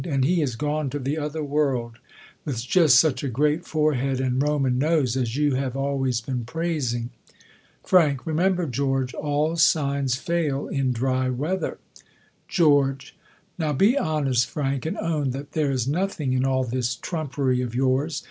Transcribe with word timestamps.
And 0.03 0.25
he 0.25 0.41
is 0.41 0.55
gone 0.55 0.89
to 0.89 0.97
the 0.97 1.19
other 1.19 1.43
world, 1.43 1.97
with 2.43 2.63
just 2.63 2.99
such 2.99 3.23
a 3.23 3.27
great 3.29 3.67
forehead 3.67 4.19
and 4.19 4.41
Roman 4.41 4.79
nose, 4.79 5.15
as 5.15 5.35
you 5.35 5.53
have 5.53 5.77
always 5.77 6.23
een 6.27 6.43
praising. 6.43 7.11
Fr, 7.83 7.99
Remember, 8.25 8.65
George, 8.65 9.13
ail. 9.13 9.57
signs 9.57 10.15
fail 10.15 10.67
in 10.67 10.91
dry 10.91 11.29
weather, 11.29 11.77
€r«wr. 12.49 12.97
Now, 13.59 13.73
be 13.73 13.93
hone^, 13.93 14.43
Frank, 14.43 14.87
and 14.87 14.97
own 14.97 15.29
that 15.33 15.51
there 15.51 15.69
is 15.69 15.85
dO 15.85 15.91
THE 15.91 15.97
COLUMBIAN 15.99 16.07
ORATOR. 16.07 16.07
I 16.07 16.07
is 16.07 16.09
nothing 16.17 16.33
in 16.33 16.45
all 16.45 16.63
this 16.63 16.95
trumpery 16.95 17.61
of 17.63 17.75
yours. 17.75 18.19